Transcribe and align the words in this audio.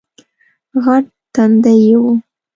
غټ 0.83 1.05
تندی 1.33 1.75
یې 1.85 1.93
وو 2.01 2.13